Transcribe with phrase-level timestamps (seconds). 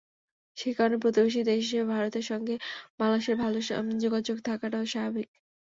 [0.57, 2.55] সেই কারণে প্রতিবেশী দেশ হিসেবে ভারতের সঙ্গে
[2.99, 3.57] বাংলাদেশের ভালো
[4.03, 5.29] যোগাযোগ থাকাটাও স্বাভাবিক।